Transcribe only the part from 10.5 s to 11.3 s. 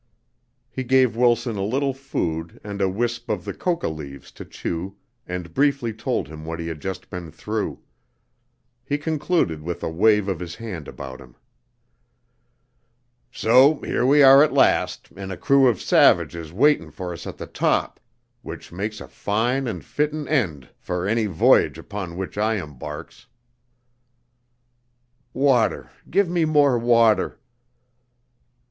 hand about